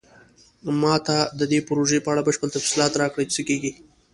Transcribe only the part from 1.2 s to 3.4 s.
د دې پروژې په اړه بشپړ تفصیلات راکړئ چې